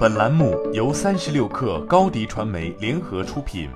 [0.00, 3.68] 本栏目由三十六氪高低传媒联合出品。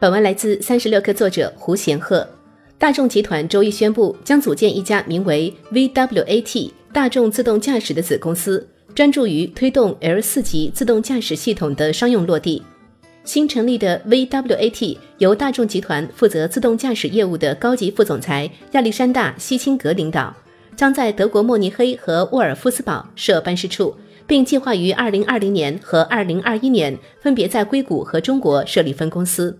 [0.00, 2.28] 本文来自三十六氪作者胡贤鹤。
[2.76, 12.60] 大众集团周一宣布，将组建一家名为 VWAT 大众自动驾驶的子公司，专注于推动 L 四级自动驾驶系统的商用落地。
[13.22, 20.34] 新成立的 VWAT 由大众集团负责自动驾驶业务的高级副总裁亚历山大·西钦格领导。
[20.76, 23.94] 将在德国慕尼黑和沃尔夫斯堡设办事处，
[24.26, 29.58] 并计划于二零二零年和二零二一年分别在硅谷和中国设立分公司。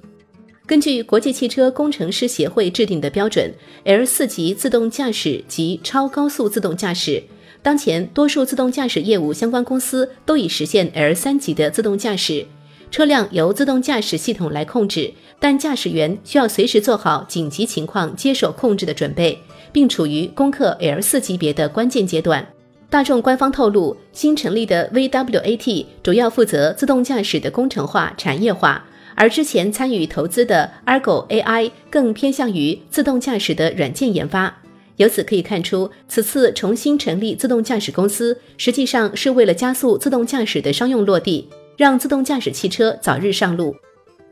[0.66, 3.52] 根据国际汽车工程师协会制定的标准
[3.84, 7.22] ，L 四级自动驾驶及超高速自动驾驶，
[7.62, 12.46] 当前多数自动驾驶业务相关公司都已实现 L 三级的自动驾驶。
[12.90, 19.38] 车辆由自动驾驶系统来控制，但驾驶员需要随时做好紧急情况接手控制的准备。
[19.74, 22.46] 并处于攻克 L 四级别的关键阶段。
[22.88, 28.84] 大众官方透露，新成立的 VWAT 主要负责自动驾驶的工程化、产业化，
[29.16, 34.54] 而之前参与投资的 Argo AI 更偏向于自动驾驶的软件研发。
[34.98, 43.74] 由此可以看出，此次重新成立自动驾驶公司，实际上是为了加速自动驾驶的商用落地，让自动驾驶汽车早日上路。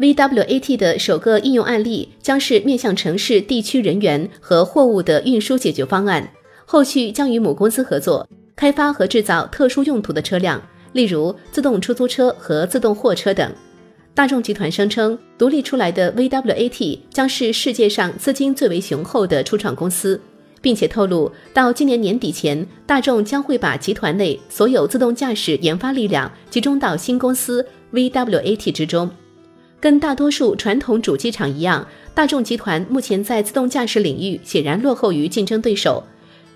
[0.03, 6.29] VWAT 的首个应用案例将是面向城市地区人员和货物的运输解决方案，
[6.65, 10.61] 后续将与母公司合作开发和制造特殊用途的车辆，
[10.93, 13.49] 例如自动出租车和自动货车等。
[14.13, 20.21] 大众集团声称，独立出来的 VWAT 将是世界上资金最为雄厚的初创公司，
[20.61, 29.09] 并且透露到今年年底前，大众将会把集团内所有自动驾驶研发力量集中到新公司 VWAT 之中。
[29.83, 36.05] 跟大多数传统主机厂一样，大众集团目前在自动驾驶领域显然落后于竞争对手。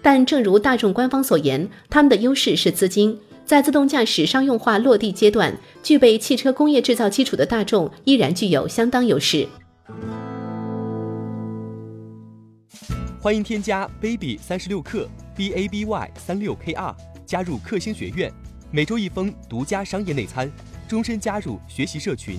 [0.00, 3.18] 但正如大众官方所言，他们的优势是资金。
[3.44, 9.48] 在自动驾驶商用化落地阶段，具备汽车工业制造基础的大众依然具有相当优势。
[13.20, 18.32] 欢迎添加 baby 三十六克 b a b y 三六 k r 加入克星学院，
[18.70, 20.48] 每周一封独家商业内参，
[20.86, 22.38] 终身加入学习社群。